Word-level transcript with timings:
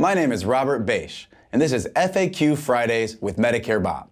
My 0.00 0.14
name 0.14 0.30
is 0.30 0.44
Robert 0.44 0.86
Bache, 0.86 1.26
and 1.52 1.60
this 1.60 1.72
is 1.72 1.88
FAQ 1.96 2.56
Fridays 2.56 3.20
with 3.20 3.36
Medicare 3.36 3.82
Bob. 3.82 4.08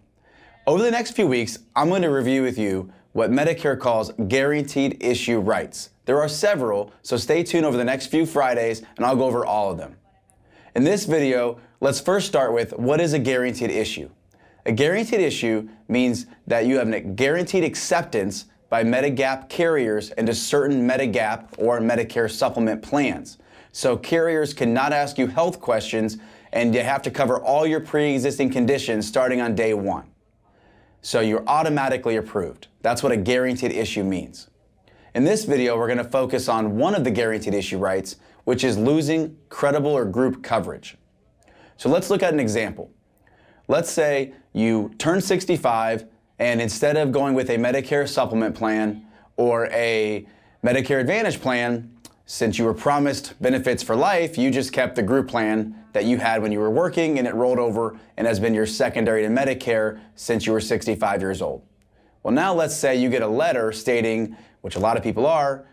Over 0.67 0.83
the 0.83 0.91
next 0.91 1.11
few 1.11 1.27
weeks, 1.27 1.59
I'm 1.77 1.87
going 1.87 2.01
to 2.01 2.09
review 2.09 2.43
with 2.43 2.57
you 2.57 2.91
what 3.13 3.31
Medicare 3.31 3.79
calls 3.79 4.11
guaranteed 4.27 5.01
issue 5.01 5.39
rights. 5.39 5.91
There 6.03 6.19
are 6.19 6.27
several, 6.27 6.91
so 7.03 7.15
stay 7.15 7.41
tuned 7.41 7.65
over 7.65 7.77
the 7.77 7.85
next 7.85 8.07
few 8.07 8.25
Fridays 8.25 8.83
and 8.97 9.05
I'll 9.05 9.15
go 9.15 9.23
over 9.23 9.45
all 9.45 9.71
of 9.71 9.77
them. 9.77 9.95
In 10.75 10.83
this 10.83 11.05
video, 11.05 11.57
let's 11.79 12.01
first 12.01 12.27
start 12.27 12.51
with 12.51 12.73
what 12.73 12.99
is 12.99 13.13
a 13.13 13.19
guaranteed 13.19 13.71
issue? 13.71 14.09
A 14.65 14.73
guaranteed 14.73 15.21
issue 15.21 15.69
means 15.87 16.25
that 16.47 16.65
you 16.65 16.79
have 16.79 16.89
a 16.89 16.99
guaranteed 16.99 17.63
acceptance 17.63 18.47
by 18.69 18.83
Medigap 18.83 19.47
carriers 19.47 20.11
into 20.17 20.35
certain 20.35 20.85
Medigap 20.85 21.47
or 21.57 21.79
Medicare 21.79 22.29
supplement 22.29 22.81
plans. 22.81 23.37
So 23.71 23.97
carriers 23.97 24.53
cannot 24.53 24.93
ask 24.93 25.17
you 25.17 25.27
health 25.27 25.59
questions 25.59 26.17
and 26.51 26.73
you 26.73 26.81
have 26.81 27.01
to 27.03 27.11
cover 27.11 27.39
all 27.41 27.67
your 27.67 27.79
pre-existing 27.79 28.49
conditions 28.49 29.07
starting 29.07 29.41
on 29.41 29.55
day 29.55 29.73
one. 29.73 30.09
So 31.01 31.19
you're 31.19 31.47
automatically 31.47 32.15
approved. 32.15 32.67
That's 32.81 33.03
what 33.03 33.11
a 33.11 33.17
guaranteed 33.17 33.71
issue 33.71 34.03
means. 34.03 34.49
In 35.13 35.23
this 35.23 35.45
video, 35.45 35.77
we're 35.77 35.87
going 35.87 35.97
to 35.97 36.03
focus 36.03 36.47
on 36.47 36.77
one 36.77 36.95
of 36.95 37.03
the 37.03 37.11
guaranteed 37.11 37.53
issue 37.53 37.77
rights, 37.77 38.17
which 38.43 38.63
is 38.63 38.77
losing 38.77 39.37
credible 39.49 39.91
or 39.91 40.05
group 40.05 40.43
coverage. 40.43 40.97
So 41.77 41.89
let's 41.89 42.09
look 42.09 42.23
at 42.23 42.33
an 42.33 42.39
example. 42.39 42.91
Let's 43.67 43.89
say 43.89 44.33
you 44.53 44.91
turn 44.97 45.21
65 45.21 46.05
and 46.39 46.61
instead 46.61 46.97
of 46.97 47.11
going 47.11 47.33
with 47.33 47.49
a 47.49 47.57
Medicare 47.57 48.07
supplement 48.07 48.55
plan 48.55 49.05
or 49.35 49.67
a 49.67 50.27
Medicare 50.63 50.99
Advantage 50.99 51.41
plan, 51.41 51.96
since 52.29 52.59
you 52.59 52.65
were 52.65 52.73
promised 52.73 53.41
benefits 53.41 53.81
for 53.81 53.95
life, 53.95 54.37
you 54.37 54.51
just 54.51 54.73
kept 54.73 54.97
the 54.97 55.01
group 55.01 55.29
plan 55.29 55.73
that 55.93 56.03
you 56.03 56.17
had 56.17 56.41
when 56.41 56.51
you 56.51 56.59
were 56.59 56.69
working 56.69 57.17
and 57.17 57.25
it 57.25 57.33
rolled 57.33 57.57
over 57.57 57.97
and 58.17 58.27
has 58.27 58.37
been 58.37 58.53
your 58.53 58.65
secondary 58.65 59.23
to 59.23 59.29
Medicare 59.29 60.01
since 60.15 60.45
you 60.45 60.51
were 60.51 60.59
65 60.59 61.21
years 61.21 61.41
old. 61.41 61.63
Well, 62.23 62.33
now 62.33 62.53
let's 62.53 62.75
say 62.75 62.97
you 62.97 63.09
get 63.09 63.21
a 63.21 63.27
letter 63.27 63.71
stating, 63.71 64.35
which 64.59 64.75
a 64.75 64.79
lot 64.79 64.97
of 64.97 65.03
people 65.03 65.25
are, 65.25 65.65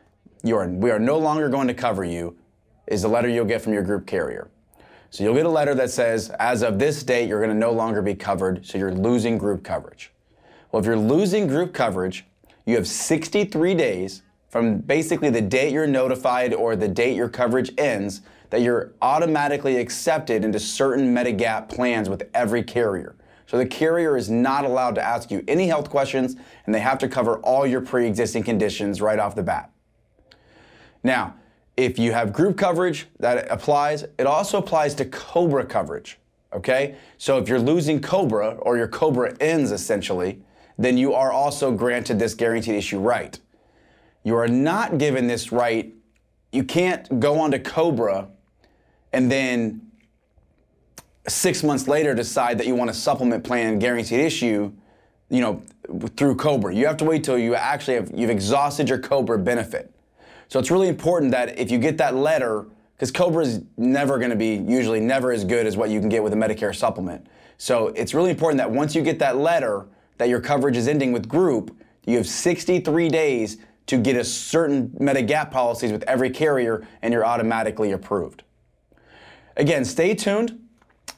you 0.45 0.57
are 0.57 0.69
we 0.69 0.93
are 0.93 1.01
no 1.01 1.19
longer 1.19 1.49
going 1.49 1.67
to 1.67 1.75
cover 1.75 2.05
you 2.05 2.39
is 2.87 3.03
the 3.03 3.09
letter 3.09 3.29
you'll 3.29 3.45
get 3.45 3.61
from 3.61 3.73
your 3.73 3.83
group 3.83 4.07
carrier. 4.07 4.49
So 5.11 5.25
you'll 5.25 5.35
get 5.35 5.47
a 5.47 5.51
letter 5.51 5.75
that 5.75 5.91
says, 5.91 6.31
as 6.39 6.63
of 6.63 6.79
this 6.79 7.03
date, 7.03 7.29
you're 7.29 7.41
going 7.41 7.53
to 7.53 7.59
no 7.59 7.73
longer 7.73 8.01
be 8.01 8.15
covered, 8.15 8.65
so 8.65 8.79
you're 8.79 8.93
losing 8.93 9.39
group 9.39 9.65
coverage. 9.65 10.13
Well, 10.71 10.79
if 10.79 10.87
you're 10.87 10.97
losing 10.97 11.49
group 11.49 11.73
coverage, 11.73 12.27
you 12.65 12.77
have 12.77 12.87
63 12.87 13.75
days 13.75 14.23
from 14.55 14.79
basically 14.79 15.31
the 15.31 15.41
date 15.41 15.73
you're 15.73 15.85
notified 15.85 16.55
or 16.55 16.77
the 16.77 16.87
date 16.87 17.17
your 17.17 17.29
coverage 17.29 17.73
ends 17.77 18.21
that 18.51 18.61
you're 18.61 18.93
automatically 19.03 19.79
accepted 19.79 20.45
into 20.45 20.61
certain 20.61 21.13
Medigap 21.13 21.69
plans 21.69 22.09
with 22.09 22.31
every 22.35 22.63
carrier. 22.63 23.17
So 23.49 23.59
the 23.59 23.67
carrier 23.67 24.17
is 24.17 24.31
not 24.31 24.65
allowed 24.65 24.95
to 24.95 25.03
ask 25.03 25.33
you 25.33 25.43
any 25.49 25.67
health 25.67 25.91
questions 25.91 26.37
and 26.67 26.73
they 26.73 26.79
have 26.79 26.99
to 26.99 27.09
cover 27.09 27.39
all 27.39 27.67
your 27.67 27.81
pre-existing 27.81 28.45
conditions 28.45 29.01
right 29.01 29.19
off 29.19 29.35
the 29.35 29.43
bat. 29.43 29.73
Now, 31.03 31.35
if 31.77 31.99
you 31.99 32.13
have 32.13 32.33
group 32.33 32.57
coverage, 32.57 33.09
that 33.19 33.51
applies. 33.51 34.05
It 34.19 34.27
also 34.29 34.59
applies 34.59 34.95
to 34.95 35.05
COBRA 35.05 35.67
coverage. 35.67 36.21
Okay? 36.53 36.95
So 37.19 37.39
if 37.39 37.49
you're 37.49 37.59
losing 37.59 38.01
COBRA 38.01 38.59
or 38.61 38.77
your 38.77 38.87
COBRA 38.87 39.37
ends 39.41 39.73
essentially, 39.73 40.41
then 40.79 40.97
you 40.97 41.13
are 41.13 41.33
also 41.33 41.73
granted 41.73 42.21
this 42.21 42.35
guaranteed 42.35 42.77
issue 42.77 43.01
right. 43.01 43.41
You 44.25 44.37
are 44.37 44.49
not 44.49 44.99
given 44.99 45.27
this 45.27 45.53
right. 45.53 45.95
You 46.51 46.65
can't 46.65 47.21
go 47.21 47.39
on 47.39 47.53
to 47.53 47.59
COBRA 47.59 48.29
and 49.13 49.31
then 49.31 49.93
six 51.29 51.63
months 51.63 51.87
later 51.87 52.15
decide 52.15 52.59
that 52.59 52.67
you 52.67 52.75
want 52.75 52.91
a 52.91 52.95
supplement 52.95 53.45
plan 53.45 53.79
guaranteed 53.79 54.21
issue, 54.21 54.73
you 55.31 55.41
know, 55.41 55.63
through 56.17 56.37
COBRA. 56.37 56.75
You 56.75 56.87
have 56.87 56.97
to 56.99 57.05
wait 57.05 57.23
till 57.23 57.39
you 57.39 57.55
actually 57.55 57.95
have 57.95 58.11
you've 58.15 58.31
exhausted 58.31 58.89
your 58.89 58.99
COBRA 58.99 59.39
benefit. 59.39 59.95
So 60.49 60.59
it's 60.59 60.71
really 60.71 60.89
important 60.89 61.33
that 61.33 61.59
if 61.59 61.71
you 61.71 61.79
get 61.79 61.99
that 61.99 62.15
letter, 62.15 62.67
because 62.97 63.11
COBRA 63.11 63.45
is 63.45 63.63
never 63.77 64.19
going 64.19 64.31
to 64.31 64.37
be, 64.37 64.57
usually 64.57 65.01
never 65.01 65.33
as 65.33 65.45
good 65.45 65.67
as 65.67 65.77
what 65.77 65.91
you 65.91 66.01
can 66.01 66.09
get 66.09 66.23
with 66.23 66.33
a 66.33 66.37
Medicare 66.37 66.75
supplement. 66.75 67.27
So 67.57 67.89
it's 67.89 68.15
really 68.15 68.31
important 68.31 68.59
that 68.59 68.71
once 68.71 68.95
you 68.95 69.03
get 69.03 69.19
that 69.21 69.37
letter 69.37 69.87
that 70.19 70.29
your 70.29 70.41
coverage 70.41 70.77
is 70.77 70.89
ending 70.89 71.13
with 71.13 71.29
group, 71.29 71.77
you 72.07 72.17
have 72.17 72.27
63 72.27 73.09
days 73.09 73.59
to 73.87 73.99
get 73.99 74.17
a 74.17 74.25
certain 74.25 74.89
Medigap 75.01 75.51
policies 75.51 75.93
with 75.93 76.03
every 76.05 76.31
carrier 76.31 76.87
and 77.03 77.13
you're 77.13 77.25
automatically 77.25 77.93
approved. 77.93 78.43
Again, 79.57 79.85
stay 79.85 80.15
tuned. 80.15 80.61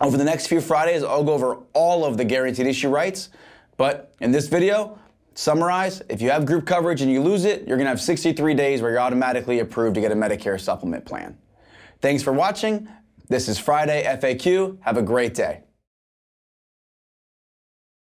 Over 0.01 0.17
the 0.17 0.25
next 0.25 0.49
few 0.49 0.61
Fridays, 0.61 1.03
I'll 1.03 1.25
go 1.25 1.33
over 1.33 1.59
all 1.73 2.05
of 2.05 2.17
the 2.17 2.25
guaranteed 2.25 2.67
issue 2.67 2.89
rights. 2.89 3.31
But 3.77 4.13
in 4.21 4.31
this 4.31 4.49
video, 4.49 4.99
Summarize, 5.35 6.03
if 6.09 6.23
you 6.23 6.31
have 6.31 6.47
group 6.47 6.65
coverage 6.65 7.03
and 7.03 7.13
you 7.13 7.23
lose 7.23 7.45
it, 7.45 7.69
you're 7.69 7.77
to 7.77 7.85
have 7.85 8.01
63 8.01 8.55
days 8.55 8.81
where 8.81 8.91
you're 8.91 9.01
automatically 9.01 9.59
approved 9.59 9.95
to 9.97 10.01
get 10.01 10.11
a 10.11 10.15
Medicare 10.15 10.59
supplement 10.59 11.05
plan. 11.05 11.37
Thanks 12.01 12.23
for 12.23 12.33
watching. 12.33 12.89
This 13.29 13.47
is 13.47 13.59
Friday 13.59 14.05
FAQ. 14.05 14.79
Have 14.81 14.97
a 14.97 15.03
great 15.03 15.35
day. 15.35 15.66